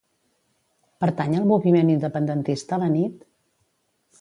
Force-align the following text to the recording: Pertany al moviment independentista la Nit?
Pertany 1.03 1.35
al 1.41 1.45
moviment 1.51 1.91
independentista 1.97 2.81
la 2.85 2.89
Nit? 2.95 3.21